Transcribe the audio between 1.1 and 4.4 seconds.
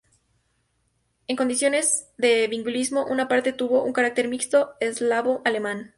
En condiciones de bilingüismo una parte tuvo un carácter